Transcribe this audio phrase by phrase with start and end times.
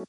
[0.00, 0.06] こ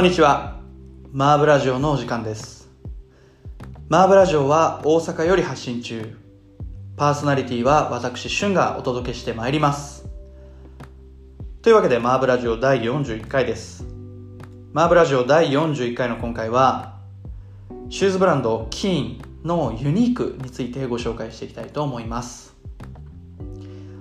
[0.00, 0.58] んにちは。
[1.12, 2.70] マーブラジオのお時間です。
[3.90, 6.16] マーブラジオは大阪より発信中。
[6.96, 10.08] パーソナリティは私、シュンがお届けしてまいります。
[11.60, 13.93] というわけで、マーブラジオ第41回です。
[14.74, 16.98] マーブラジオ第41回の今回は、
[17.90, 22.56] シューズブランドキーンのユニークについてご紹介していきたいと思います。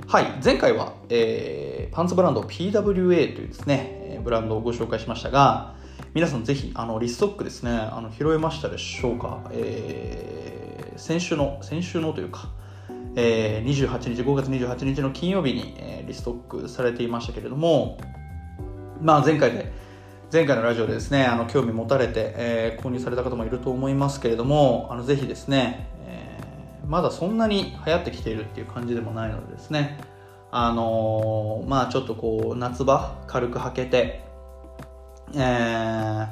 [0.07, 5.75] はい、前回は、えーパンツブランド PWA というですね、ブランドをご紹介しましたが、
[6.15, 9.43] 皆さんぜひ、あの、リストックですね、あの、拾えましたでしょうか？
[9.51, 12.49] えー先週の、先週のというか、
[13.15, 17.99] えー28日、5月28日の金曜日に、えーリストックされていましたけれども、
[19.03, 19.82] まあ前回で、
[20.33, 29.99] 前回のラジオでですね、あの、興味持たれて、えー購入された方もいると思いますけれども、あの、ぜひですね、えーまだそんなに流行ってきているっていう感じでもないのでですね、
[30.49, 34.23] あのーまあちょっとこう、夏場、軽く履けて、
[35.35, 36.27] えー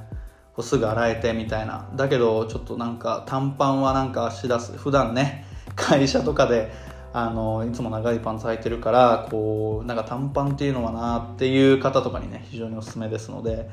[0.55, 1.87] こうすぐ洗えてみたいな。
[1.95, 4.75] だけど、ちょっとなんか、短パンはなんか足出す。
[4.79, 6.71] 普段ね、会社とかで、
[7.13, 13.69] あのいつも長いパンツ履いてるから、こう、なんか短パンっていうのはなっていう方とかにね、非常におすすめですので、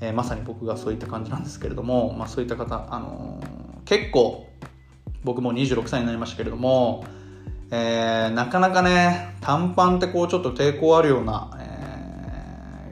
[0.00, 4.48] えーまさに僕がそういった感じなんですけれども、まあそういった方、あのー結構、
[5.22, 7.04] 僕も26歳になりましたけれども、
[7.70, 11.60] えーなかなかね、短パンってこうちょっと抵抗あるような、え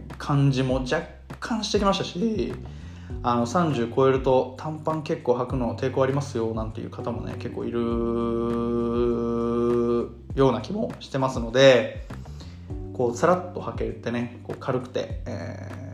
[0.08, 1.02] ー感じも若
[1.38, 2.54] 干してきましたし、
[3.22, 7.78] あの30超えると短パン結構履くの抵抗ありますよなんていう方もね、結構いる
[10.34, 12.06] ような気もしてますので、
[12.94, 15.93] こうさらっと履けてね、こう軽くて、えー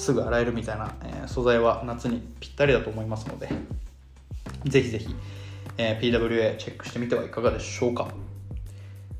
[0.00, 3.48] すぐ洗えるみたいな、え素材は夏にぴったりだと思いますので、
[4.64, 5.14] ぜひぜひ、
[5.76, 8.08] え PWA チェックしてみてはいかがでしょうか。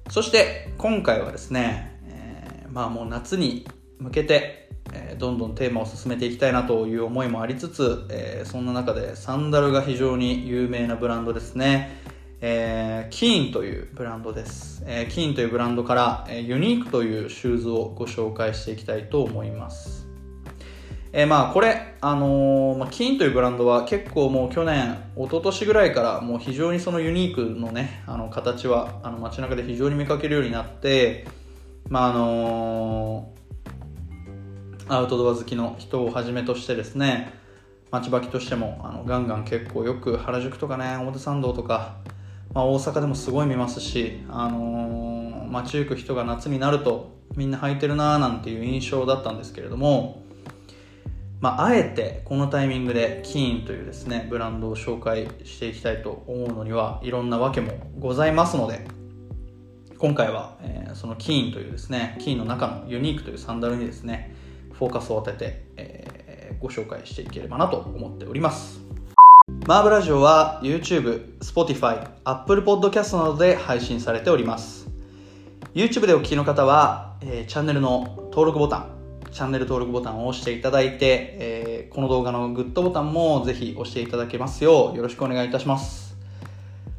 [0.09, 3.69] そして今回はですね、えまあもう夏に
[3.99, 12.01] 向けて、えどんどんテーマを進めていきたいなという思いもありつつ、えそんな中でサンダルが非常に有名なブランドですね。
[12.41, 14.83] えーキーンというブランドです。
[14.87, 20.10] えーキーンというブランドから、えーユニークというシューズをご紹介していきたいと思います。
[21.13, 31.27] えーまあこれ、あのーまあ、キーンというブランドは結構もう去年、一昨年ぐらいからもう非常にそのユニークのね、あの形はあの街中で非常に見かけるようになって、
[31.89, 33.41] まああのー
[34.93, 37.33] アウトドア好きの人をはじめとしてですね、
[37.93, 41.99] 街履きとしてもあのガンガン結構よく原宿とかね、表参道とか、
[42.53, 50.25] まあ、大阪でもすごい見ますし、あの街行く人が夏になるとみんな履いてるなーなんていう印象だったんですけれども、
[51.41, 58.87] まあ、あえてこのタイミングでキーンというですねブランドを紹介していきたいと思うのにはいろんなわけもございますので
[59.99, 64.35] 今回は、えーそのキーンというですねキーンの中のユニークというサンダルにですね
[64.73, 66.21] フォーカスを当てて、えー
[66.61, 68.81] ご紹介していければなと思っております。
[69.67, 74.89] マーブラジオは YouTube、Spotify、Apple Podcast などで配信されております。
[75.75, 79.00] YouTube でお聞きの方は、えーチャンネルの登録ボタン
[79.33, 86.17] チャンネル登録ボタンを押していただいて、えーこの動画のグッドボタンもぜひ押していただけますようよろしくお願いいたします。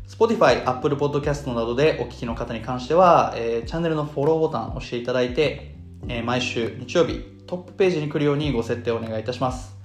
[0.08, 5.76] Spotify、Apple Podcast などでお聞きの方に関しては、えーチャンネルのフォローボタンを押していただいて、
[6.08, 9.76] えー毎週日曜日トップページに来るようにご設定をお願いいたします。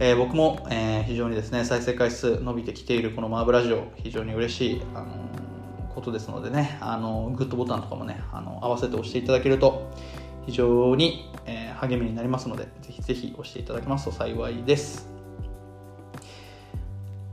[0.00, 5.06] えー僕も、えー非常にですね再生回数伸びてきているこのマーブラジオ非常に嬉しい、あの
[5.94, 9.90] ことですのでね、あのグッドボタンとかもね、あの合わせて押していただけると
[10.46, 15.10] 非常に、え励みになりますのでぜひぜひ押していただけますと幸いです。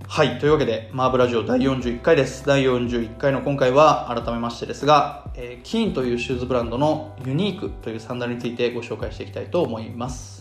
[0.07, 2.45] はいというわけでマーブラジオ第41回です。
[2.45, 10.38] 第41回の今回は改めましてですが、えーキーンというシューズブランドのユニークというサンダルについてご紹介していきたいと思います。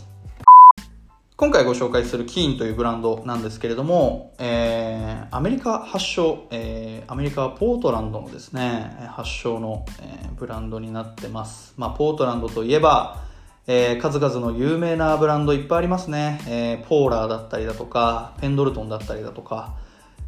[1.40, 11.74] 今回ご紹介するキーンというブランドなんですけれども、えーアメリカ発祥、えーアメリカはポートランドのですね、発祥の、えーブランドになってます。
[11.76, 13.22] まあ、ポートランドといえば、
[13.68, 16.40] えー数々の有名なブランドいっぱいありますね。
[16.48, 19.76] えーポーラーだったりだとか、ペンドルトンだったりだとか、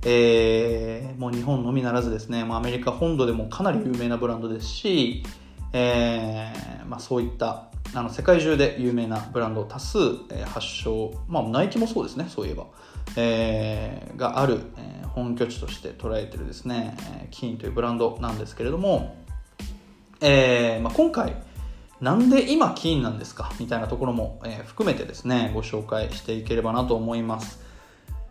[0.04, 5.24] えーもう日本のみならずですね、まあ、アメリカ本土でもかなり有名なブランドですし、
[5.72, 9.98] えーまあ、そういったあの世界中で有名なブランド多数、
[10.30, 12.66] えー発祥、まあ、ナイキもそうですねそういえば、
[13.16, 19.16] えーがある、えー本拠地として捉えてるですね、えーキーンというブランドなんですけれども、
[20.20, 21.34] えーまあ、今回
[22.00, 27.60] なんで今キーンなんですかみたいなところも、えー、含めてですね、ご紹介していければなと思います。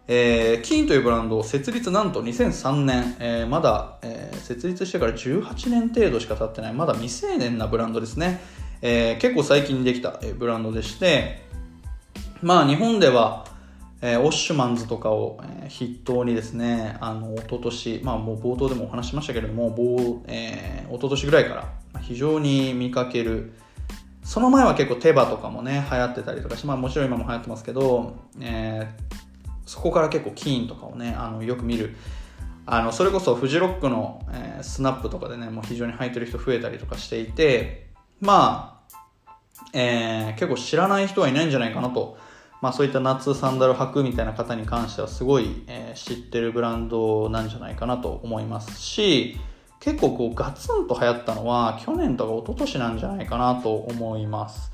[0.07, 8.41] えー、キーンというブランドを、設立なんと2003年、えー、まだ、えー、設立してから18年程度しか経ってない、まだ未成年なブランドですね。
[8.81, 11.41] えー、結構最近できた、ブランドでして、
[12.41, 13.45] まあ日本では、
[14.01, 23.53] えー、オッシュマンズとかを、えー、筆頭にですね、あの、一昨年まあもう冒頭でもお話しましたけれども、ぼえー、一昨年ぐらいから非常に見かける、
[24.23, 29.09] その前は結構手羽とかもね、流行ってたりとかして、まあもちろん今も流行ってますけど、えー、
[29.65, 31.95] そこから結構キーンとかをねあのよく見る。
[32.71, 37.88] あのそれこそフジロックの、えー、スナップとかでねもう非常に履いてる人増えたりとかしていて
[38.21, 38.97] まあ、
[39.73, 42.17] えー、結構知らない人はいないんじゃないかなと。
[42.61, 49.37] まあそういった夏サンダル履くみたいな方に関してはすごい、えー、知ってるブランドなんじゃないかなと思いますし
[49.79, 54.71] 結構こうガツンと流行ったのは去年とか一昨年なんじゃないかなと思います。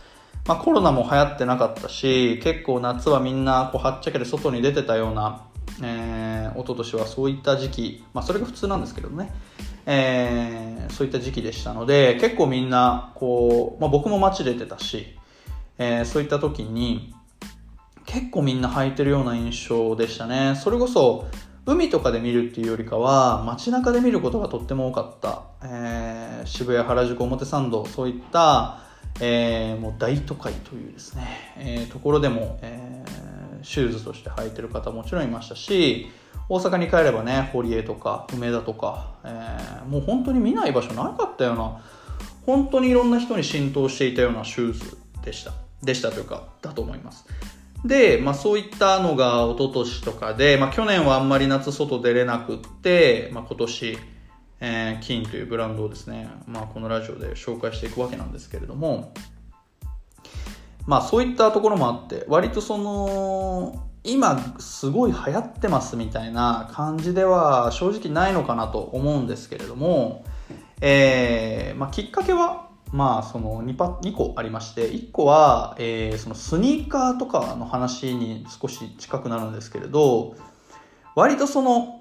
[0.48, 5.48] まあ、コロナも流行ってなかったし結構夏はみんなこうはっちゃけで外に出てたような、
[5.81, 9.31] えー、一昨年はそういった時期、まあ、それが普通なんですけどね、
[9.86, 15.18] えー、そういった時期でしたので結構みんなこう、まあ、僕も街出てたし、
[15.77, 17.13] えー、そういった時に
[18.06, 20.56] 結構みんな履いてるような印象でしたね。
[20.56, 21.27] それこそ
[21.66, 28.86] 海とかで見るっていうよりかは街中で見ることがとっても多かった、えー、渋谷原宿表参道そういった
[29.22, 33.25] えー、もう大都会というですね、えー、ところでも、えー、
[33.66, 36.12] シューズとして履いてる方もちろんいましたし
[36.48, 41.82] 大阪に帰ればね堀江とか梅田とか、えー、もう本当に見ない場所なかったような
[42.46, 45.52] 本当にいろんな人に浸透していたようなシューズでした。
[45.82, 47.26] でしたというかだと思います。
[47.84, 53.98] で、まあ、そういったのが一昨年とかで、まあ、去年はあんまり夏外出れなくって、まあ、今年
[54.60, 59.14] えー、キーンというブランドをですね、まあ、このラジオで紹介していくわけなんですけれども、
[60.86, 70.24] まあそういったところもあって、割とその、今すごい流行ってますみたいな感じでは正直ないのかなと思うんですけれども、
[70.82, 80.36] えー、まあきっかけは、まあその 2, パ2個ありまして、1個は、えー、そのスニーカーとかの話に少し近くなるんですけれど、
[81.16, 82.00] 割とその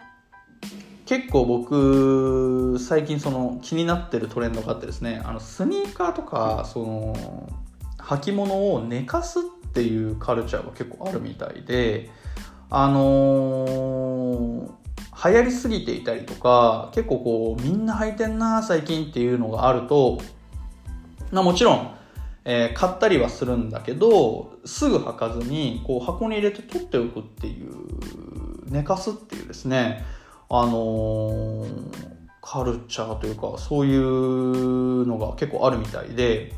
[1.06, 7.48] 結構僕最近その気になってるトレンドがあってですねあのスニーカーとかその
[8.04, 9.42] 履物を寝かすっ
[9.72, 12.10] ていうカルチャーが結構あるみたいで
[12.70, 20.20] あのー、流行りすぎていたりとか結構こうみんな履いてんな最近っていうのがあると
[21.30, 21.94] まあもちろん、
[22.44, 27.70] えー、買ったりはするんだけどすぐ履かずにこう箱に入れて取っておくっていう
[28.70, 30.04] 寝かすっていうですね
[30.50, 31.68] あのー、
[32.42, 36.52] カルチャーというかそういうのが結構あるみたいで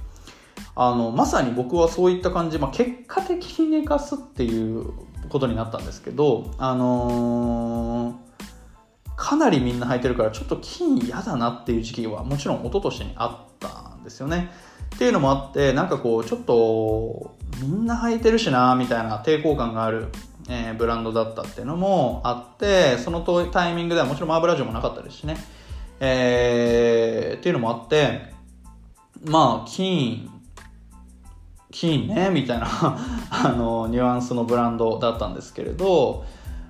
[0.77, 4.93] あのまさに僕はそういった感じ、まあ、結果的に寝かすっていう
[5.31, 8.15] ことになったんですけど、あのー、
[9.17, 14.51] かなりみんな履いてるからちょっと金嫌だなっていう時期はもちろん一昨年にあったんですよね。
[14.95, 20.09] っていうのもあってなんかこうちょっとみんな履いてるしなみたいな抵抗感がある
[20.49, 25.37] えー、ブランドだったっていうのもあってそのタイミングではもちろんマーブラジオもなかったですしね、
[26.01, 28.33] えー、っていうのもあって
[29.25, 30.31] まあ金
[31.79, 32.67] 金ねみたいな
[33.31, 36.25] あのニュアンスのブランドだったんですけれど、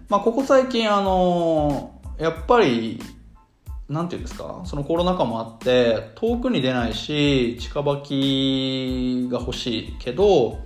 [0.09, 3.01] まあ、ここ最近あのやっぱり
[3.89, 10.59] なんていうんですかそのコロナ禍もあって遠くに出ないし近場きが欲しいけど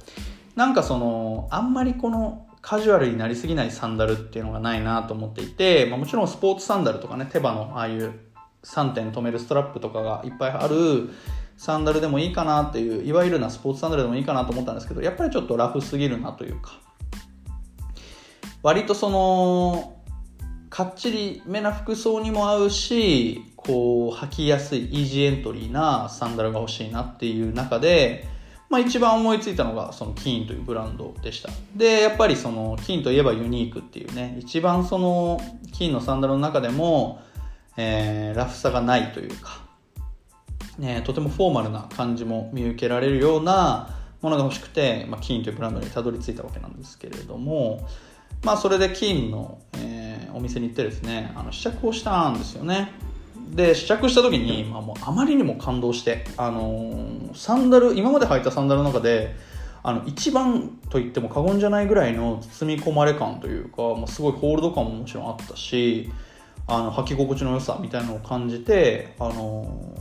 [0.56, 8.14] なんかそのあんまりこのカジュアルになりすぎないサンダルっていうのがないなと思っていて、まあ、もちろんスポーツサンダルとかね手羽のああいう
[8.64, 11.10] 3点止めるストラップとかがいっぱいある
[11.60, 16.80] サンダルでもいいかなっていういわゆるなスポーツサンダルでもいいかなと思ったんですけどやっぱりちょっとラフすぎるなというか。
[18.62, 19.98] 割とその
[20.70, 28.26] かっちりめな服装にも合うしこう履きやすいイージーエントリーなサンダルが欲しいなっていう中で
[28.70, 31.50] まあ、一番思いついたのがそのキーンというブランドでした。
[31.76, 35.40] でやっぱりそのキーンといえばユニークっていうね一番その
[35.72, 37.20] キーンのサンダルの中でも、
[37.76, 39.69] えー、ラフさがないというか、
[40.80, 47.86] ね、とてもフォーマルな感じも見受けられるようなものが欲しくて、まあ、キーンというブランドにたどり着いたわけなんですけれども
[48.42, 52.92] まあそれでキーンの、えー、お店に行ってですねあの試着をしたんですよね。
[53.50, 59.34] で試着した時に、まあ、もうあまりにも感動して、あのー、サンダル今まで履いたサンダルの中で
[59.82, 66.10] あの一番と言っても過言じゃないぐらいの包み込まれ感というか、まあ、すごいホールド感ももちろんあったし
[66.70, 69.92] あの履き心地の良さみたいなのを感じて、あの、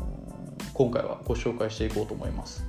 [0.79, 2.63] 今回はご紹介していこうと思います。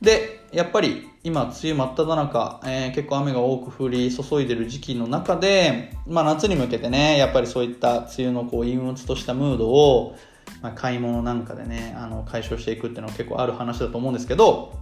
[0.00, 10.16] でやっぱり今梅雨真っ只中、えー、結構雨が多く降り注いでる時期の中で、まあ、夏に向けてねやっぱりそういった梅雨のこう陰鬱としたムードを、
[10.60, 14.76] まあ、買い物なんかでねあの解消していくっていうのは結構ある話だと思うんですけど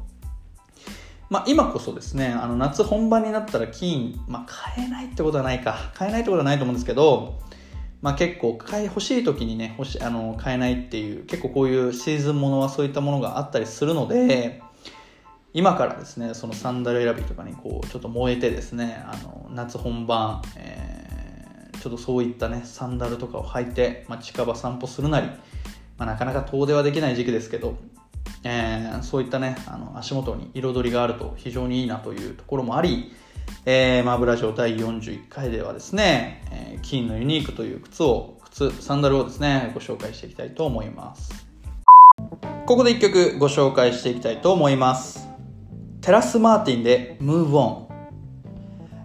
[1.29, 7.39] まあ、今こそですねあの夏本番になったら金、まあ、買えないってことはないか買えないってことはないと思うんですけど、
[8.03, 14.63] まあ、結構買い欲しい時にね欲しあの買えないっていう結構こういうシーズンものはそういったものがあったりするので
[15.53, 25.27] 今からですねそのサンダル選びとかにこうちょっと燃えてですねあの夏本番、えー、ちょっとそういったねサンダルとかを履いて、まあ、近場散歩するなり、
[25.99, 27.77] まあ、なかなか遠出はできない時期ですけど
[28.43, 33.13] えー、そういったねあの足元に彩りがあると非常にいいなというところもあり、
[33.65, 41.47] えー、マブラジオ第41回ではですね、えー、金のユニークという靴を靴サンダルをですねご紹介していきたいと思います。
[42.67, 45.29] ここで1曲ご紹介していきたいと思います。
[46.01, 47.91] テラス・マーティンで Move On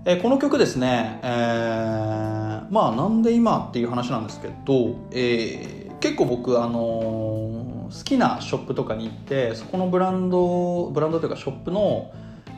[0.05, 12.11] えー、この曲ですね、えー、まあなんで今っていう話なんですけど、えー、結構僕あのー好きなショップとかに行ってそこのブランドブランドというかショップの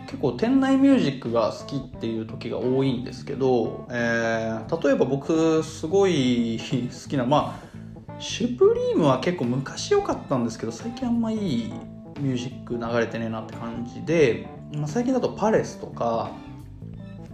[0.07, 11.73] 結構店内ミュージックが好きっていう時が多いんですけど、えー、例えば僕すごい好きなまあシュプリームは結構昔良かったんですけど最近あんまいい
[12.19, 16.31] ミュージック流れてねえなって感じで、まあ、最近だとパレスとか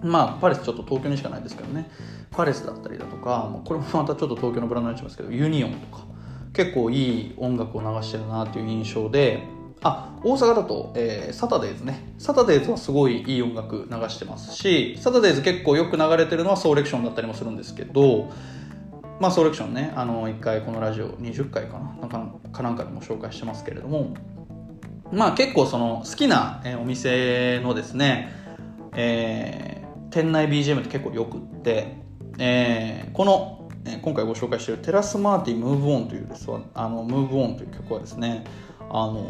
[0.01, 1.89] まあパレスちょっと東京にしかないですけどね。
[2.33, 6.03] パレスだったりだとかこれもまたちょっと東京のブランドになっちゃいますけどユニオンとか
[6.51, 9.43] 結構いい音楽を流してるなっていう印象で
[9.83, 12.13] あ大阪だと、えー、 Saturdays ね。
[12.17, 18.31] Saturdays はすごいいい音楽流してますし Saturdays 結構よく流れてるのは Soulection だったりもするんですけど
[19.19, 24.13] まあ Soulection ねあの1回このラジオ20回かななんかかなんかでも紹介してますけれども
[25.11, 28.31] まあ結構その好きな、えお店のですね、
[28.95, 31.97] えー、店内 BGM って結構よくって、
[32.39, 38.45] えー、このえ今回ご紹介している Terrace Martin Move On というですあの Move On という曲はですね
[38.89, 39.25] あの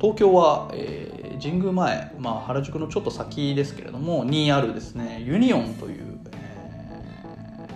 [0.00, 7.66] 東京は、えー、神宮前、まあ、原宿のちょっと先ですけれどもにあるですねユニオンという、え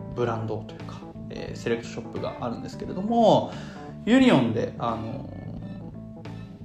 [0.00, 3.52] ー、ブランドというか、えー、セレクトショップがあるんですけれども
[4.06, 5.28] ユニオンであの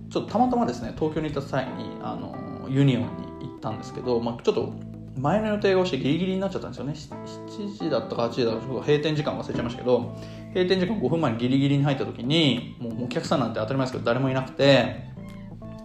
[0.10, 3.04] ちょっとたまたまですね東京に行った際にあのユニオン
[3.42, 4.74] に行ったんですけど、まあ、ちょっと
[5.18, 6.94] 前の予定が押してギリギリになっちゃったんですよね。
[6.94, 10.16] 7時だったか8時だったか閉店時間忘れちゃいましたけど
[10.54, 15.12] 閉店時間5分前にギリギリに入った時にもうお客さんなんて当たり前ですけど誰もいなくて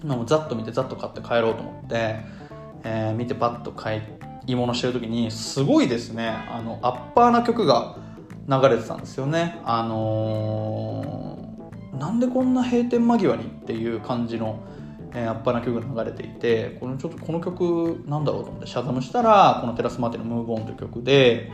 [0.04, 2.16] もうざっと見てざっと買って帰ろうと思って、
[2.84, 4.02] えー、見てパッと買
[4.46, 6.28] い物してる時にすごいですね。
[6.28, 7.96] あのアッパーな曲が
[8.48, 9.58] 流れてたんですよね。
[9.64, 14.60] あのー、なんでこんな閉店間際にっていう感じの
[15.16, 21.50] えー、アッパーな曲が流れていてこのちょっとこの曲なんだろうと思ってシャザムしたらこのテラスマーティの「ムーブオン」という曲で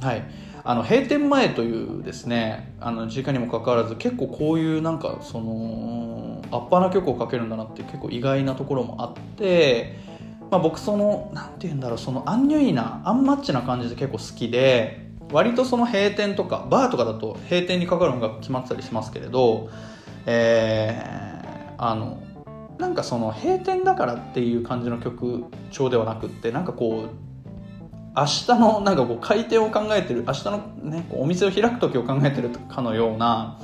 [0.00, 0.22] はい。
[0.64, 9.96] あの閉店前というですねあの時間にもかかわらず結構こういうなんかそのアッパーな曲をかけるんだなって結構意外なところもあって
[10.50, 19.70] まあ、僕その何て言うんだろうそのアンニュイなアンマッチな感じで結構好きで割とその閉店とかバーとかだと閉店にかかる音楽決まってたりしますけれど
[20.26, 21.37] えー
[21.78, 22.22] あの
[22.78, 27.28] なんかその閉店だからっていう感じの曲調ではなくってなんかこう
[28.16, 33.58] 明日のなんかこう開店を考えてる明日のねお店を開く時を考えてるかのような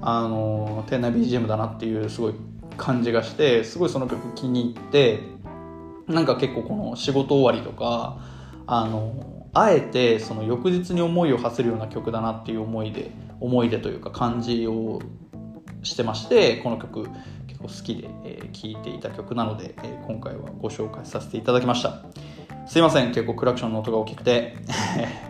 [0.00, 2.34] あの店内 BGM だなっていうすごい
[2.76, 5.20] 感じがしてすごいその曲気に入って
[6.06, 8.18] なんか結構この仕事終わりとか
[8.66, 15.00] あのあえてその翌日に思いを馳せるような曲だなっていう思いで思い出というか感じを
[15.82, 17.08] してましてこの曲
[17.46, 22.04] 結構好きで聴、えー、いていた曲なので、えー、今回はご紹介させていただきました。
[22.66, 24.56] すいません結構クラクションの音が大きくて。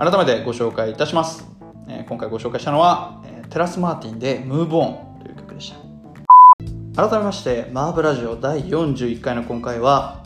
[0.00, 1.46] 改めてご紹介いたします、
[1.86, 5.74] えー、今回ご紹介したのは、えテラス・マーティンで「Move On」という曲でし
[6.94, 7.08] た。
[7.08, 10.22] 改めましてマーブラジオ第41回の今回は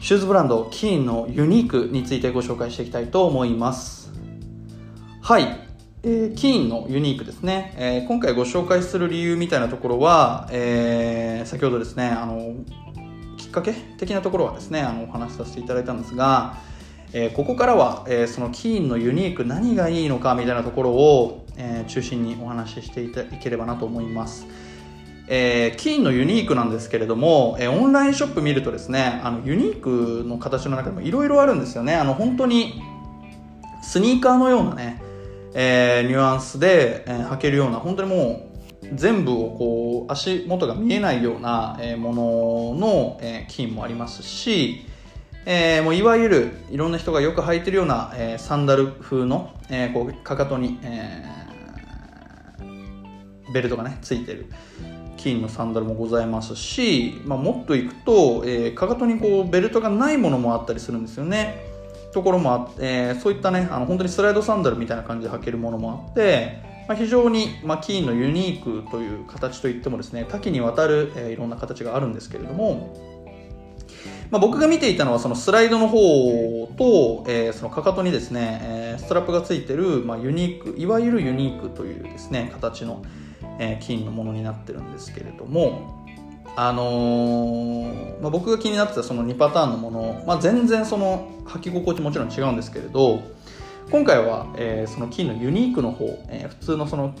[0.00, 4.12] シューズブランドキーンのユニークについてご紹介していきたいと思います。
[5.20, 5.58] はい。
[6.06, 12.56] えー、キーンのユニークですね、えー、今回ご紹介する理由みたいなところは、えー、先ほどですねあの
[13.38, 16.58] きっかけ的なところはですねあのお話しさせていただいたんですが、
[17.14, 24.46] えここからは、えそのキーンのユニーク何がいいのかみたいなところを、え中心にお話ししていければなと思います。
[25.26, 32.82] えー、キーンのユニークなんですけれども、えー、オンラインショップ見るとですねあのユニークの形の中でもいろいろあるんですよねあの本当に
[33.82, 35.03] スニーカーのようなね
[35.54, 38.54] えー、ニュアンスで、えー、履けるような本当にもう
[38.92, 44.84] 全部をこう足元が見えないようなものの、えー、金もありますし、
[45.46, 54.46] えー、もういわゆるいろんな人がよく履いてるような、えー、サンダル風の、えー、こうかかとに、えー、ベルトがねついてる
[55.16, 61.73] 金のサンダルもございますし、まあ、もっといくと、えー、かかとにこうベルトがないものもあったりするんですよね。
[62.14, 73.14] ところもあって、えー、そういったねあの本当にスライドサンダルみたいな感じで履けるものもあって、まあ、非常に、まあ、キーンのユニークという形といってもですね多岐にわたる、えー、いろんな形があるんですけれども
[74.30, 83.04] まあ、僕が見ていたのはそのスライドの方と、えー、そのかかとにですね、えー、ストラップがついてる、まあ、ユニークいわゆるユニークというですね形の、
[83.60, 86.03] えー、金のものになってるんですけれども
[86.56, 93.22] あのー、まあ、僕が気になってたその2パターンのもの、まあ、全然その履き心地もちろん違うんですけれど
[93.90, 97.14] 今回は、えー、その金のユニークの方、えー、普通のその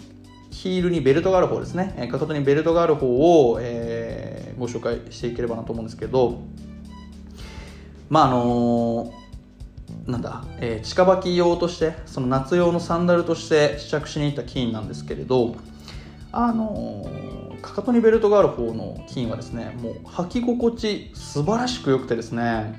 [0.50, 2.08] ヒールにベルトがある方ですね。
[2.10, 6.42] かかとにベルトがある方を、えー、ご紹介していければなと思うんですけど
[8.08, 15.56] まああのー、なんだ、えー、近履き用としてその夏用のサンダルとして試着しに行った金なんですけれど
[16.30, 22.78] あのー、かかとにベルトがある方の金はですねもう履き心地素晴らしく良くてですね。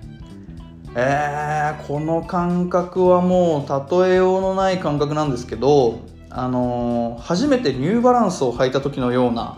[0.98, 6.00] えー、この感覚はもう例えようのない感覚なんですけど、
[6.30, 9.58] あのー、初めてニューバランスを履いた時のような、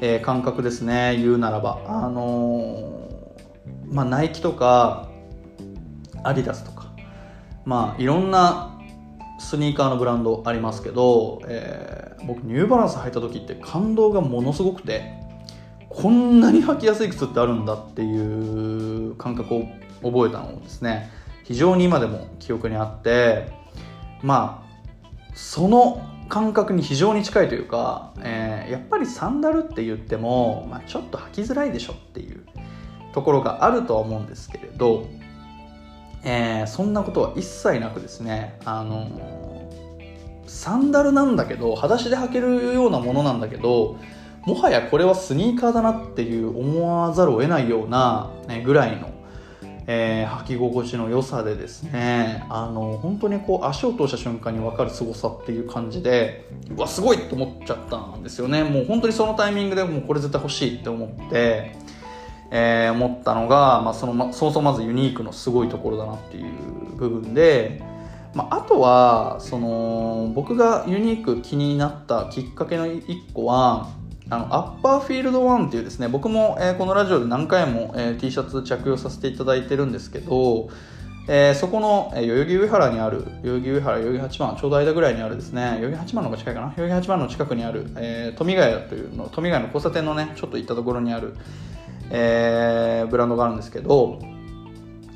[0.00, 2.90] えー、感覚ですね言うならば、あの
[3.86, 5.08] まあ、ナイキとか
[6.24, 6.90] アディダスとか、
[7.64, 8.80] まあ、いろんな
[9.38, 15.14] スニーカーのブランドありますけど、え、僕ニューバランス履いた時って感動がものすごくて
[15.88, 19.66] こんなに履きやすい靴ってあるんだっていう感覚を
[20.02, 21.10] 覚えたのですね。
[21.44, 23.52] 非常に今でも記憶にあって
[24.22, 24.72] まあ
[25.34, 32.46] その感覚に非常に近いというか、えー、やっぱりサンダルって言っても、まあ、ちょっと履きづらいでしょっていう
[33.12, 35.06] ところがあるとは思うんですけれど、
[36.24, 39.61] えー、そんなことは一切なくですねあの
[40.52, 43.96] サンダルなんだけど裸足で履けるようなものなんだけど
[44.42, 48.30] もはやこれはスニーカーだなっていう思わざるを得ないような、
[48.64, 49.08] ぐらいの、
[49.86, 58.62] えー、履き心地の良さでですねあの本当にこう足を通した瞬間に分かる凄さっていう感じでうわすごいと思っちゃったんですよね。
[58.62, 61.76] もう本当にそのタイミングでもうこれ絶対欲しいって思って
[62.54, 66.52] えー、思ったのが、まあ、そのまそもそもまずユニークのすごいところだなっていう
[66.96, 67.82] 部分で、
[68.34, 73.90] まあ、あとはその僕がユニーク気になったきっかけの一個は
[74.30, 80.70] あのアッパーフィールド1っていうですね僕も、えー、このラジオで何回も、えー、T シャツ着用させていただいてるんですけど、
[81.28, 91.34] えー、そこの、えー、代々木上原にある代々木上原代々木八幡ちょうど間ぐらいにあるですね代々木八幡の方が近いかな代々木八幡の近くにある、えー、富ヶ谷というの富ヶ谷の交差点のねちょっと行ったところにある、
[92.10, 94.18] えー、ブランドがあるんですけど、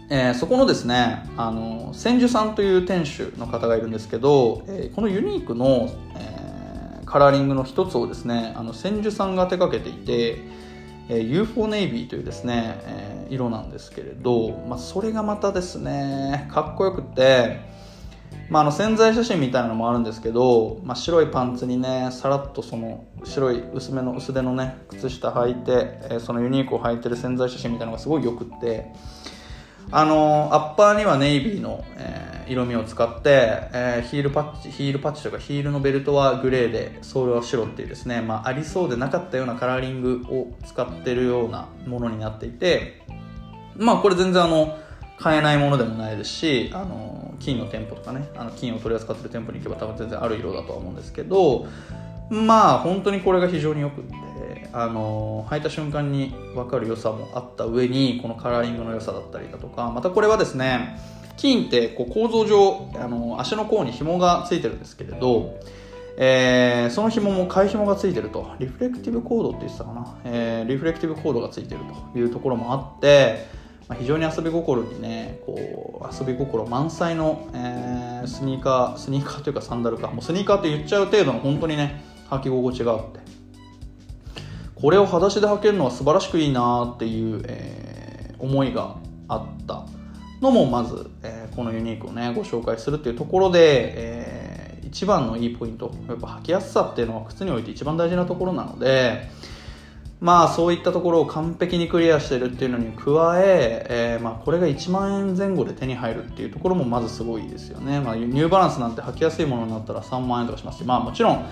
[0.08, 10.38] えー、そこのですねあの千住さんという店主の方がいるんですけど、えー、このユニークの、えー、カラーリングの一つをですねあの千住さんが手掛けていて、
[11.08, 17.74] えー、UFO ネイビーというですね、えー、色なんですけれど、まあ、それがまたですねかっこよくて
[18.48, 28.92] まあ、あの潜在写真みたいなのもあるんですけど、まあ、白いパンツにねさらっとその白い薄めの薄手のね靴下履いて、えー、そのユニークを履いてる潜在写真みたいなのがすごいよくって
[29.92, 43.02] あのアッパーにはネイビーの、えー、色味を使って、えー、ヒールパッチヒールパッチとかヒールのベルトはグレーでソールは白っていうですね、まあ、ありそうでなかったようなカラーリングを使ってるようなものになっていて
[43.76, 44.76] まあこれ全然あの
[45.18, 51.66] 買えないものでもないですしあの金の店舗とかねあの金を取り扱ってる店舗に行けば多分全然ある色だとは思うんですけど
[52.30, 54.14] まあ本当にこれが非常によくって
[54.78, 61.00] あの履いた瞬間に分かる良さもあった上にこのカラーリングの良さだったりだとかまたこれはですね
[61.38, 65.58] 金ってこう構造上あの足の甲に紐がついてるんですけれど
[66.18, 68.54] えー、その紐も貝紐がついてると。
[68.58, 71.80] リフレクティブコードって言ってたかな、えー、リフレクティブコードがついてる
[72.12, 73.46] というところもあって
[73.88, 80.08] まあ、非常に遊び心にねこう遊び心満載の、えー、スニーカースニーカーというかサンダルか。
[80.08, 83.25] もうスニーカーって言っちゃう程度の本当にね履き心地があって。
[84.76, 89.86] これを裸足で履けるのは素晴らしくいいなっていう、えー、思いがあった
[90.40, 99.30] のもまず、えー、このユニークをねご紹介するっていうところで、えー、一番のいいポイントやっぱ履きやすさっていうのは靴において一番大事なところなので
[100.20, 103.10] まあそういったところを完璧にクリアしてるっていうのに加
[103.40, 111.46] ええー、まあこれが1万円前後で手に入るっていうところもまずすごいですよね、まあ、ニューバランスなんて履きやすいものになったら3万円とかしますしまあもちろん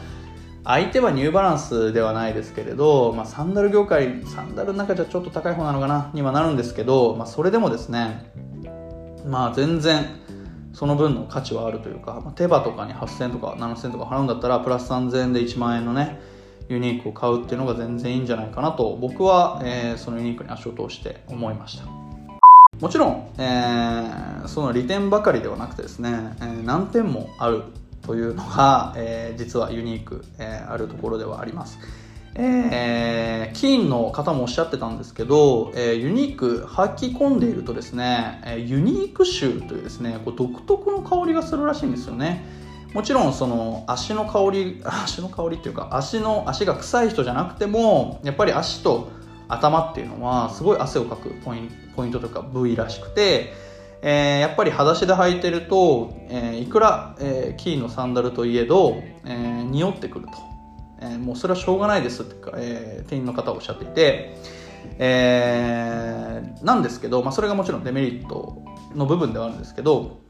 [0.64, 8.32] 相手はニューバランスではないですけれど、まあ、サンダル業界サンダルの中じゃちょっと高い方なのかなにはなるんですけど、まあ、それでもですね
[9.26, 10.06] まあ全然
[10.72, 16.18] その分の価値はあるというか、まあ、手羽とかに8000とか7000とか払うんだったらプラス3000円で1万円のね
[16.70, 21.84] ユニークを買うっていうのが全然いいんじゃないかなと僕は、えー、そのユニークに足を通して思いました。
[22.80, 27.62] もちろん、えー、その利点ばかりではなくてですね、えー、何点もある
[28.06, 31.78] というのが、えー、実はユニーク、えー、あるところではあります。
[32.36, 42.44] えー、キーンの方もおっしゃってたんですけど、えー、ユニーク吐き込んでいるとですね、え、ユニーク臭というですねこう独特の香りがするらしいんですよね
[42.92, 49.10] もちろんその足の香り 足の香りっていうか足の足が臭い人じゃなくてもやっぱり足と
[49.46, 53.52] 頭っていうのはすごい汗をかくポインポイントとか部位らしくて
[54.06, 60.32] えー、やっぱり裸足で履いてると、えー、いくら、えー、キーのサンダルといえど、えー、匂ってくると、
[61.00, 64.36] えー、もうそれはしょうがないですってか、えー、店員の方はおっしゃっていて、
[64.98, 68.62] えー、なんですけど、まあ、それがもちろんデメリット
[68.94, 70.20] の部分ではあるんですけど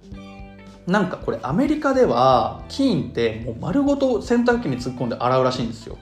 [0.86, 5.98] なんかこれアメリカではキーンってもう丸ごと洗濯機に突っ込んで洗うらしいんですよ。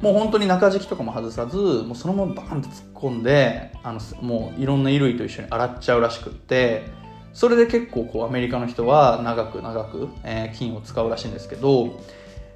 [0.00, 6.86] もう本当に中敷きとかも外さずもうそのままバーンって突っ込んであのもういろんな衣類と一緒に洗っちゃうらしくって
[7.32, 12.00] それで結構こうアメリカの人は長く長く、えー、金を使うらしいんですけど、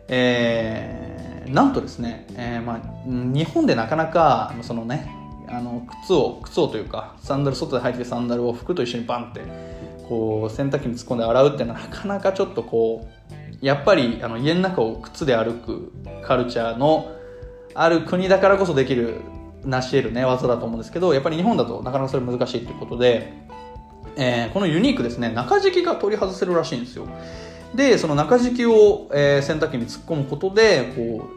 [0.09, 5.15] えー、なんとですね、えーまあ、日本でなかなかそのね
[5.49, 9.43] あの靴を靴をというかサンダル外で履いてるサンダルを服と一緒にバンって
[10.09, 13.07] こう洗濯機に突っ込んで洗うっていうのはなかなかちょっとこ
[13.53, 17.14] うやっぱりあの家の中を靴で歩くカルチャーの
[17.75, 19.21] ある国だからこそできる
[19.65, 23.33] 成し得るね技だと思うんですけどやっぱり日本だとなかなかそれ難しいということで、
[24.17, 27.07] えー、このユニークですね中敷きが取り外せるらしいんですよ。
[27.75, 31.29] でその中敷きを、えー、洗濯機に突っ込むことでこ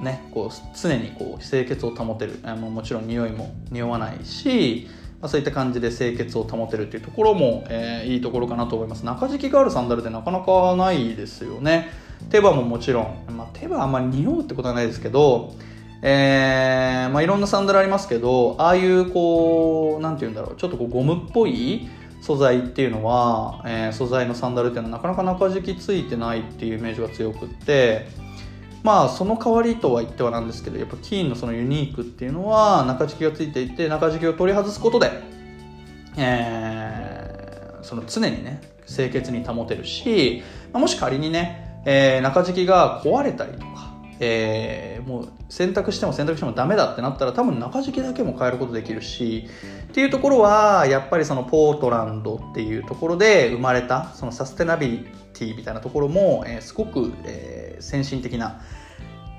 [0.00, 4.88] うねこう常にこう清潔を保てる、えー、もちろん匂いも匂わないし
[5.22, 9.06] まあ、そういった感じで清潔を保てるっていうところも、えー、いいところかなと思います。
[9.06, 11.90] 中敷きがあるサンダルってなかなかないですよね。
[12.28, 15.54] 手羽ももちろん、まあ、手羽あんまり匂うってことはないですけど
[16.04, 21.88] えー、まあ、いろんなサンダルありますけどああいうこうなんて言うんだろうちょっとこうゴムっぽい
[22.20, 28.08] 素材っていうのは、えー、素材のサンダルっていうのはなかなか中敷きついてないっていうイメージが強くって
[28.82, 35.10] まあその代わりとは言ってはなんですけどやっぱキーンのそのユニークっていうのは中敷きがついていて中敷きを取り外すことで、
[36.16, 43.91] えー、その常にね清潔に保てるし、もし仮にね、えー、中敷きが壊れたりとか
[44.24, 49.48] えー、もう選択しても選択してもダメだってなったら多分中敷きだけも変えることできるし
[49.88, 54.98] っていうところはやっぱりそのポートランドっていうところで生まれたそのサステナビリ
[55.34, 58.60] ティみたいなところも、えー、すごく、えー、先進的な、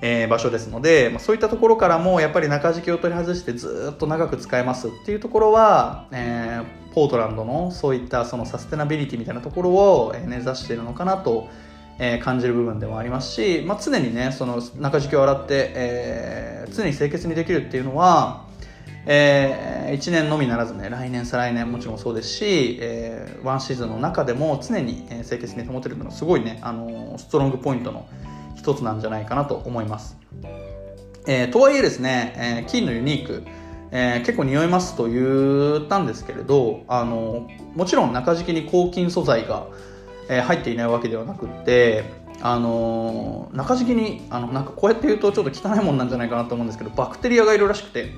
[0.01, 11.47] え、場所ですので、ま、そういったところからもやっぱり中敷きを取り外してずっと長く使えますっていうところは、えー、ポートランドのそういったそのサステナビリティみたいなところを根ざしているのかなと
[11.99, 18.47] えー、感じる部分でもありますし、まあ、常にねその中敷きを洗って、えー、常に清潔にできるっていうのは、
[19.05, 28.07] えー、1年のみならずね来年再来年もちろんそうですし、えー、ワンシーズンの中でも常に清潔に保てるのはすごいね、あのストロングポイントの
[28.55, 30.17] 一つなんじゃないかなと思います、
[31.27, 33.43] えー、とはいえですね、えー、金のユニーク
[33.95, 39.67] えー、結構匂いますと言ったんですけれどあのもちろん中敷きに抗菌素材が
[40.29, 42.03] えー、入っていないわけではなくって
[42.41, 48.09] あのー、中敷きにあのなんかこうやって言うとちょっと汚いもんなんじゃないかなと思うんですけどバクテリアがいるらしくて、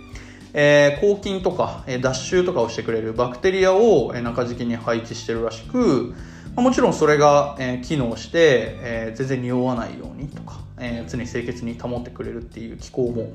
[0.53, 6.15] えー、抗菌とか、え脱臭とかをしてくれるバクテリアを、え中敷きに配置してるらしく、
[6.55, 13.31] まあ、もちろんそれが、え機能して、え全然匂わないようにとか、え常に清潔に保ってくれるっていう機構も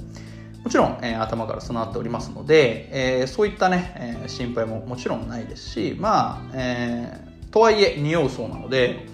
[0.64, 9.06] もちろん、えー、頭から備わっておりますので、えー、そういったね、えー、心配ももちろんないですし、まあ、えとはいえ匂うそうなので、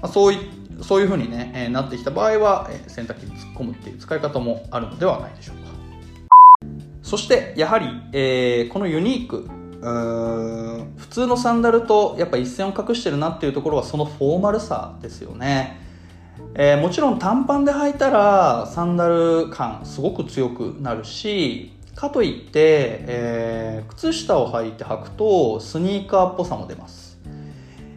[0.00, 0.38] まあ、そうい
[0.82, 5.64] そういう風にね、えー、なってきた場合は、えー、洗濯機に突っ込むっていう使い方もあるのではないでしょうか。
[7.02, 9.48] そしてやはり、えー、このユニーク
[9.84, 15.78] 普通のサンダルとやっぱ一線を画してるなっていうところはそのフォーマルさですよね、
[16.54, 27.03] えー、もちろん短パンで履いたらサンダル感すごく強くなるしかといって、えー、靴下を履いて履くとスニーカーっぽさも出ます。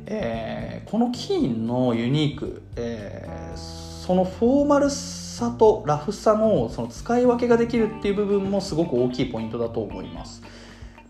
[0.09, 10.41] えー、このキーンのユニーク、えー、そのフォーマルさとラフさのその使い分けができるっていう部分もすごく大きいポイントだと思います。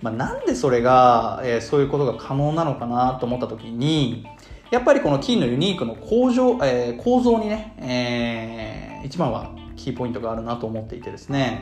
[0.01, 4.27] まあ、なんでそれが、えー、そういうことが可能なのかなと思った時に
[4.71, 11.61] やっぱりこのキーンのユニークの構造,、えー、構造にね、えー、一番はキーポイントがあるなと思っていてですね、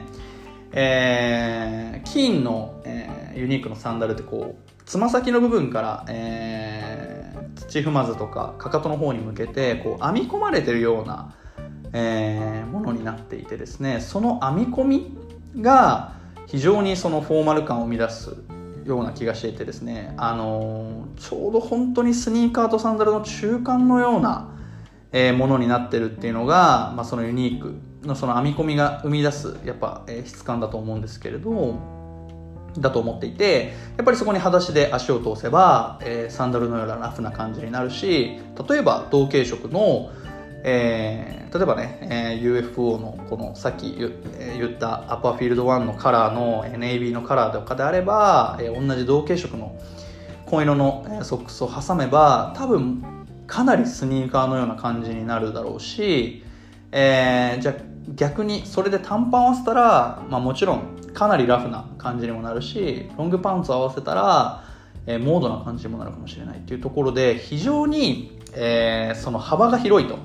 [0.72, 7.25] えー、キーンの、えー、ユニークのサンダルってこうつま先の部分から、えー、
[7.56, 11.36] 土踏まずとかかかとの方に向けてこう編み込まれてるような、
[11.94, 15.18] えー、ものになっていてですねその編み込み
[15.62, 16.14] が
[16.48, 18.36] 非常にそのフォーマル感を生み出す
[18.86, 24.56] ような気がしていてですね、あのー、ちょうど本当にスニーカーとサンダルの中間のような、
[25.12, 31.50] え、ものになってるっていうのが、まあ、そのユニークのその編み込みが生み出すやっぱ、え、質感だと思うんですけれど
[32.78, 38.38] だと思っていてやっぱりそこに裸足で足を通せば、えー、サンダルのようなラフな感じになるし
[38.70, 40.12] 例えば同系色の、
[40.64, 49.80] えー、例えばね、えー、UFO のこのさっき言,、え言ったアッパーフィールド1のカラーのネイビーのカラーとかであれば、えー、同じ同系色の
[50.46, 53.04] 紺色のソックスを挟めば多分
[53.48, 56.44] かなりスニーカーのような感じになるだろうし、
[56.92, 57.76] えー、じゃあ
[58.14, 64.64] 逆にそれで短パンを合わせたら、まあ、もちろんかなりラフな感じにもなるしロングパンツを合わせたら、
[65.08, 70.20] えー、モードな感じにもなるかもしれないっていうところで非常に、えー、その幅が広いと。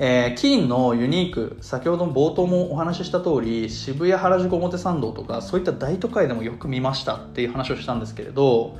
[0.00, 8.78] えー、キーンのユニーク先ほど冒頭もお話しした通り渋谷原宿表参道とかそういった大都会でもよく見ましたっていう話をしたんですけれど、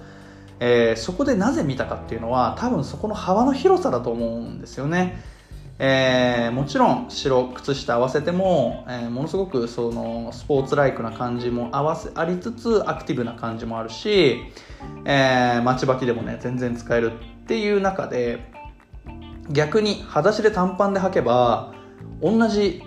[0.60, 5.20] えー、そこでなぜ見たかっていうのは多分そこの幅の広さだと思うんですよね
[5.80, 14.38] えー、もちろん白靴下合わせても、えー、ものすごくそのスポーツライクな感じも合わせありつつアクティブな感じもあるし、
[15.04, 18.50] えー、待ち履きでもね全然使えるっていう中で
[19.50, 21.72] 逆に裸足で短パンで履けば
[22.20, 22.82] 同じ、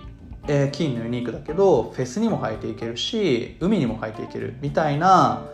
[0.50, 5.46] えー、金のユニークだけどフェスにも履いていけるし海にも履いていけるみたいな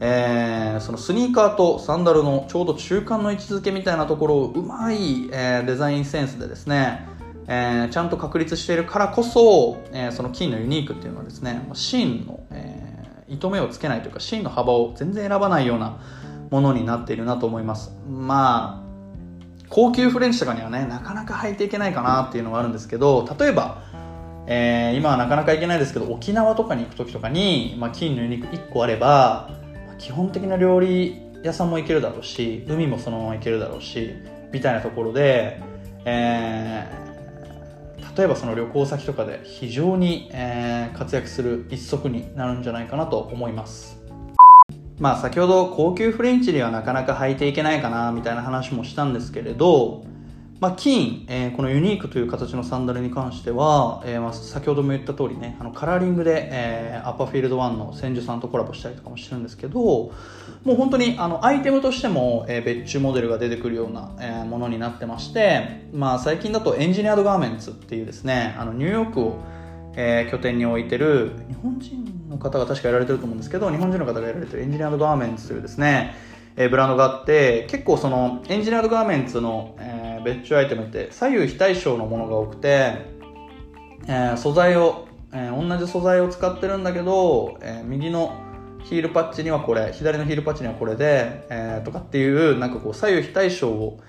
[0.00, 7.06] えー、そのスニーカーとサンダルのちょうど中間の位置づけみたいなところをうまい、えー、デザインセンスでですね、
[7.46, 15.98] えー、ちゃんと確立しているからこそ、え、その金のユニークっていうのはですね芯の、え、糸目をつけないというか芯の幅を全然選ばないような
[16.50, 17.92] ものになっているなと思います。
[18.08, 18.84] まあ
[19.70, 23.82] 高級フレンチとかにはねなかなか履いていけないかなっていうのがあるんですけど例えば
[24.46, 29.50] えー、今はなかなか行けないですけど沖縄とかに行く時とかに、まあ、金のユニーク1個あれば
[29.98, 34.14] 基本的な料理屋さんも行けるだろうし海もそのまま行けるだろうし
[34.52, 35.60] みたいなところで、
[36.04, 44.02] えー、例えばその旅行先とかで非常に、えー、活躍する一足になるんじゃないかなと思います。
[44.98, 50.04] まあ先ほど高級フレンチにはなかなか履いていけないかなみたいな話もしたんですけれど
[50.60, 60.12] まあ、金、えー、このユニークという形のサンダルに関しては、えー、まあ先ほども言った通りねあのカラーリングで、えー、アッパーフィールド1の千住さんとコラボしたりとかもしてるんですけども
[60.64, 69.42] う本当にあのアイテムとしても、えー、別注モデルが出てくるような、えー、ものになってまして、まあ、最近だとエンジニアードガーメンツっていうですねあのニューヨークを、
[69.96, 76.14] えー、拠点に置いてる日本人の方が確かやられてると思うんですけど日本人の方がやられてるエンジニアードガーメンツというですね、
[76.56, 82.94] えー、ブランドがあって結構そのエンジニアードガーメンツの、えー別注アイテムって左右非対称のものが多くて、
[84.08, 88.40] えー、素材を、えー、同じ素材を使ってるんだけど、えー、右の
[88.82, 94.00] ヒールパッチにはこれ左のヒールパッチにはこれで、えー、とかっていうなんかこう左右非対称を、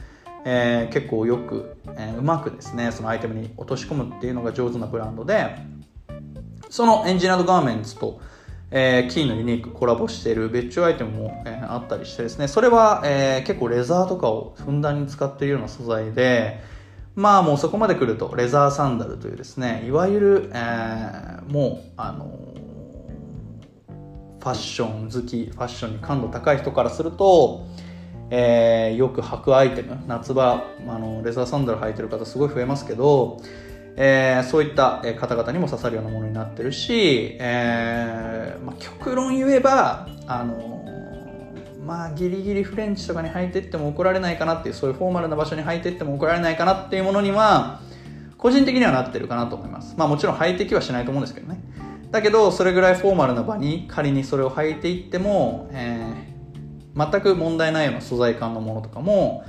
[0.45, 5.55] えー、結構よく、えー、うまくですねそのアイテムに落とし込むっていうのが上手なブランドで
[6.69, 8.19] そのエンジニアードガーメンツと
[8.71, 16.59] えー、キーのユニークコラボしている別注アイテムも、えー、あったりしてですね、それは、えー、結構レザーとかをふんだんに使っているような素材で、
[17.15, 22.25] まあもうそこまで来るとレザーサンダルというですね、いわゆる、えー、もう、あの
[24.39, 27.65] ファッション好き、ファッションに感度高い人からすると、
[28.29, 33.41] えー、よく履くアイテム、夏場、あのレザーサンダル履いてる方すごい増えますけど、
[33.97, 40.83] えー、そういった方々にも刺さるようなものになってるし、えーまあ、極論言えば、あの
[41.85, 47.79] まあ、ギリギリフレンチとかに履いていっても怒られないかなっていうそういうフォーマルな場所に履いていっても怒られないかなっていうものには
[48.37, 49.95] 個人的にはなってるかなと思います。
[49.97, 51.59] まあもちろん履いてきはしないと思うんですけどね。
[52.11, 59.43] だけどそれぐらいフォーマルな場に仮にそれを履いていっても、えー、全く問題ないような素材感のものとかも、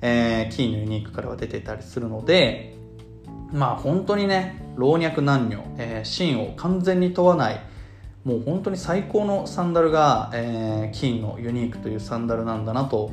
[0.00, 2.76] えー、キーのユニークからは出てたりするので
[3.52, 7.60] まあ本当にね老若男女、えー、芯を完全に問わない
[8.24, 13.10] もう本当に最高のサンダルが、えー、金のユニークというサンダルなんだなと、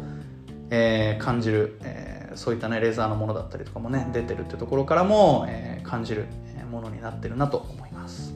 [0.69, 6.25] えー、感じる、えー、そういったねレザーのものだったりとかもね出てるってところからも、えー、感じる
[6.71, 8.33] ものになってるなと思います。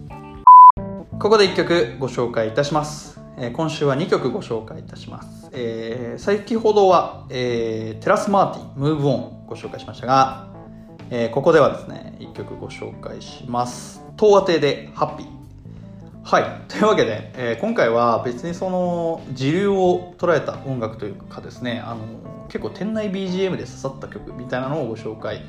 [1.20, 10.53] ここで1曲ご紹介いたします、え、今週は2曲ご紹介いたします、えー、先ほどは、えー、テラスマーティンムーブオンご紹介しましたが
[11.10, 14.02] えー、ここではですね、一曲ご紹介します。
[14.18, 15.28] 東和亭でハッピー。
[16.24, 16.44] はい。
[16.70, 22.00] というわけで、えー、今回は別にその、時流を捉えた音楽というかですね、あの、
[22.48, 25.44] 結構店内 BGM で刺さった曲みたいなのをご紹介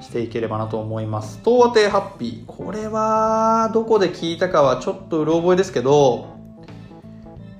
[0.00, 1.40] していければなと思います。
[1.44, 2.46] 東和亭ハッピー。
[2.46, 6.26] これは、どこで聞いたかはちょっとうろ覚えですけど、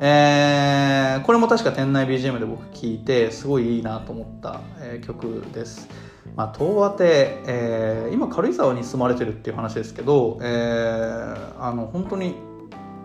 [0.00, 5.88] えー、これも確か店内 BGM で僕聞いて、すごいいいなと思った、えー、曲です。
[6.36, 12.34] まあ、東和亭、えー、今軽井沢に住まれてるっていう話ですけど、えー、あの本当に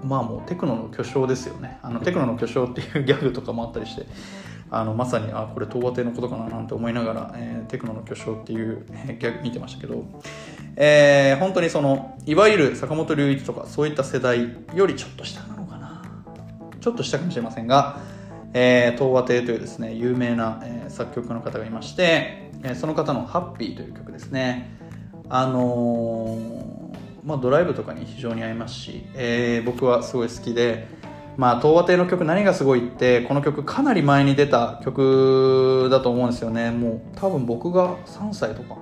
[0.04, 1.80] まあもうテクノの巨匠ですよね。
[1.82, 4.06] あのテクノの巨匠っていうギャグとかもあったりして
[4.70, 10.04] あのまさにあこれ東和亭のことかななんて思いながら、えー、テクノの巨匠っていう、えギャグ見てましたけど、
[10.76, 16.04] えー、本当にそのいわゆる坂本龍一とかそういった世代よりちょっと下なのかな。
[16.80, 18.00] ちょっと下かもしれませんが、
[18.54, 24.70] えー、東和亭というですね有名な、えー、作曲家の方がいまして、え、その方の「ハッピーという曲ですね。
[25.30, 30.88] あのー、まあ、ドライブとかに非常に合いますし、えー、僕はすごい好きで、
[31.38, 36.72] まあ、東和亭の曲何がすごいってこの曲かなり前に出た曲だと思うんですよね。
[36.72, 38.78] もう多分僕が3歳とか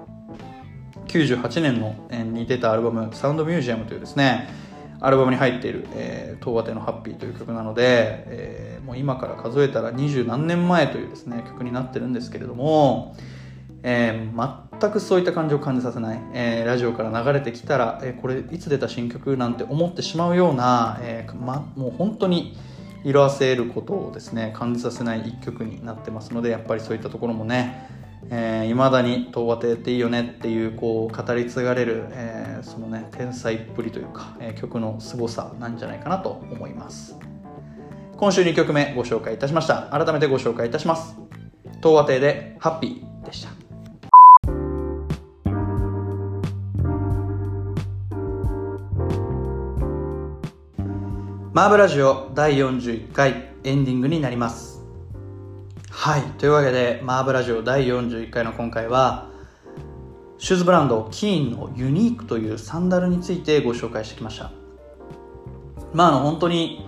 [1.07, 4.49] 98年のに出たアルバム「サウンドミュージアム」というですね
[4.99, 13.15] アルバムに入っている、えー、東和亭のハッピーという曲なので、えー、もう今から数えたら二十何年前というですね曲になってるんですけれども、
[13.83, 22.57] えー、全くそういった感じを感じさせない、えー、ラジオから流れてきたら、えー、これいつ出た新曲なんて思ってしまうような、えーま、もう本当に
[23.03, 27.91] 色あせることをですね感じさせない一曲になってますのでやっぱりそういったところもね
[28.29, 37.17] えー、だに東和亭っていいよねっていうこう語り継がれる、えー、そのね天才っぷりというか、えー、曲の凄さなんじゃないかなと思います。
[38.17, 39.89] 今週2曲目ご紹介いたしました。
[39.91, 41.17] 改めてご紹介いたします。
[41.81, 43.62] 東和亭でハッピーでした。
[51.53, 54.81] マーブラジオ第41回エンディングになります
[55.91, 56.23] はい。
[56.39, 59.29] というわけで、マーブラジオ第41回の今回は、
[60.39, 64.51] シューズブランド、キーンのユニークというサンダルについてご紹介してきました。
[65.93, 66.87] まあ、あの、本当に、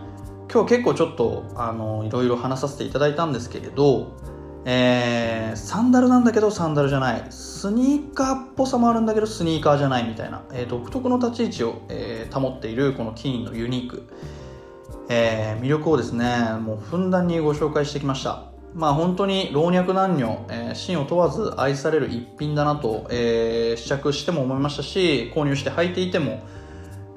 [0.51, 4.17] 今日結構ちょっと、あの、いろいろ話させていただいたんですけれど、
[4.65, 7.23] えー、サンダルなんだけどサンダルじゃない。
[7.29, 14.07] スニーカーっぽさもあるんだけどスニーカーじゃないみたいな、えー、独特の立ち位置を、えー、保っているこのキーンのユニーク。
[15.09, 16.25] えー、魅力をですね、
[16.61, 18.55] もうふんだんにご紹介してきました。
[18.75, 26.43] まあ本当に老若男女、えー、真を問わず愛される一品だなと、えー、試着しても思いましたし購入して履いていても、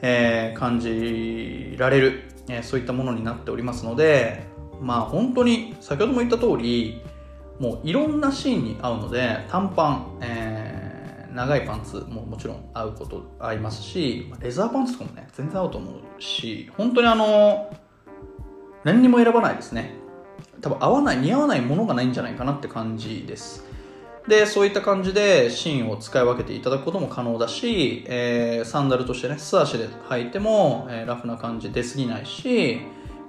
[0.00, 4.44] えー、感じられる、えー、そういったものになっておりますので
[4.80, 7.02] まあ本当に先ほども言った通り
[7.58, 10.57] もういろんなシーンに合うので短パン、えー、
[11.32, 17.70] 長いパンツももちろん合うこと合いますしレザーパンツとかもね全然合うと思うし本当にあの
[18.84, 19.94] 何にも選ばないですね。
[20.60, 23.64] 多分合わない似合わないものがないんじゃないかなって感じです。
[24.26, 32.80] でそういった感じで芯を使い分けていただくことも可能だし、えー、サンダルとしてね素足で履いても、えー、ラフな感じ出過ぎないし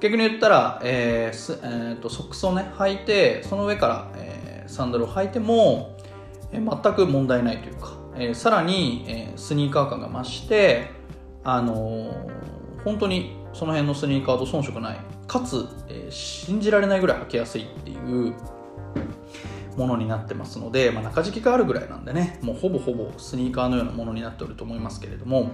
[0.02, 5.98] 逆に言ったら、えーえーと、ソックスをね履いてその上から、えー、サンダルを履いても、
[6.52, 10.92] 全く問題ないというか、えー、さらに、えー、スニーカー感が増して
[11.44, 18.34] あのー、本当にその辺のスニーカーと遜色ないかつ、えー、信じられないぐらい履きやすいっていう
[19.78, 25.52] ものになってますので、まあ、中敷きがあるぐらいなんでねもうほぼほぼスニーカーのようなものになっておると思いますけれども、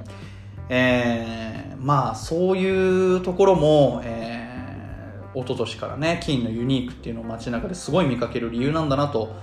[0.70, 9.36] えー、まあそういうところも、えー、一昨年からね金のユニークっていうのを街中ですごい見かける理由なんだなと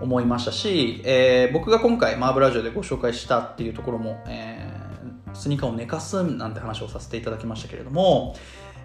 [0.00, 8.36] 思いましたし、えー、僕が今回マーブラジオでご紹介したっていうところも、えー、スニーカーを寝かすなんて話をさせていただきましたけれども、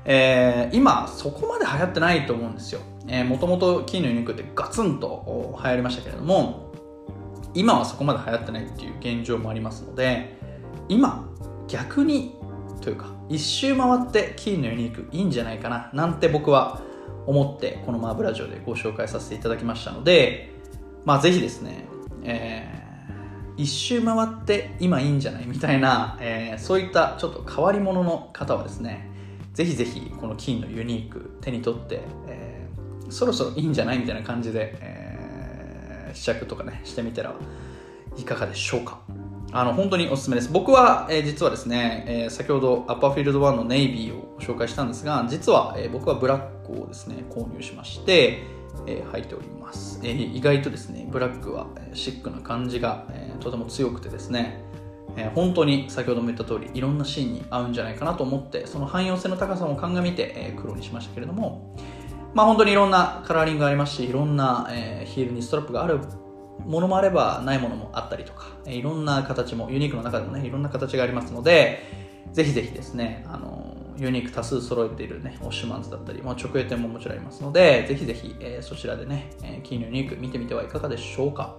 [0.05, 2.81] えー、今そこまで流行ってないと思うんですよ、
[3.25, 6.73] もともとキーのユニークってガツンと流行りましたけれども
[7.53, 10.37] 今はそこまで流行ってないっていう現状もありますので
[10.89, 11.29] 今
[11.67, 12.35] 逆に
[12.81, 16.81] というか一周回ってキーのユニークいいんじゃないかななんて僕は
[17.25, 20.52] 思ってこのマーブラジオでご紹介させていただきましたので
[21.05, 21.85] まあぜひですね、
[22.23, 29.09] えー、一周回って今いいんじゃないみたいな、えー、そういったちょっと変わり者の方はですね
[29.53, 37.35] ぜひぜひこの金のユニーク手に取って、えー、そろそろいいんじゃないみたいな感じで、えー、試着とかねしてみたら
[38.17, 38.99] いかがでしょうか。
[39.55, 40.51] あの本当におすすめです。
[40.51, 48.41] 僕は、えー、実はですね、えー、先ほどアッパーフィールド1のネイビーを紹介したんですが実は、えー、僕はブラックをですね購入しまして、
[48.87, 54.63] えー、履いております、えー、意外とですねブラックはシックな感じが、えー、とても強くてですね、
[55.15, 61.75] えー、本当に先ほども言った通りいろんなシーンに合うんじゃないかなと思ってその汎用性の高さも鑑みて、え、黒にしましたけれども
[62.33, 65.99] まあ本当にいろんなカラーリングがありますしいろんな、え、ヒールにストラップがある
[66.65, 71.83] ものもあればないものもあったりとかえいろんな形もユニークの中でもねいろんな形がありますので
[72.31, 81.55] ぜひぜひですねあのユニーク多数揃えているね、オッシュマンズだったり、まあ、直営店ももちろんありますので、ぜひぜひ、えー、そちらでね、えー、キーのユニーク見てみてはいかがでしょうか。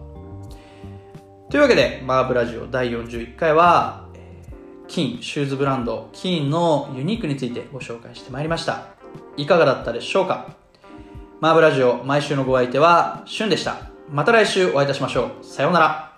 [1.50, 8.88] というわけで、マーブラジオ第41回は、えー、キー、シューズブランド、キーのユニークについてご紹介してまいりました。
[9.36, 10.56] いかがだったでしょうか
[11.40, 13.90] マーブラジオ、毎週のご相手は、シュンでした。
[14.10, 15.44] また来週お会いいたしましょう。
[15.44, 16.13] さようなら。